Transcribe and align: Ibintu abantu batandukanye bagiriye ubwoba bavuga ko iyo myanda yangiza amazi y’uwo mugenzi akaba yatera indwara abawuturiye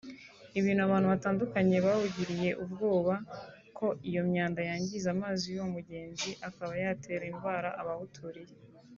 Ibintu 0.59 0.81
abantu 0.87 1.07
batandukanye 1.13 1.77
bagiriye 1.85 2.49
ubwoba 2.63 3.13
bavuga 3.23 3.73
ko 3.77 3.87
iyo 4.09 4.21
myanda 4.29 4.59
yangiza 4.69 5.07
amazi 5.15 5.43
y’uwo 5.47 5.69
mugenzi 5.75 6.29
akaba 6.47 6.73
yatera 6.83 7.23
indwara 7.31 7.69
abawuturiye 7.81 8.55